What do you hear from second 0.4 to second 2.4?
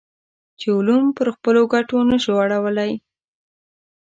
چې علوم پر خپلو ګټو نه شو